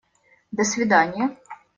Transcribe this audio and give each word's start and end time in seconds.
До 0.51 0.63
свиданья! 0.63 1.29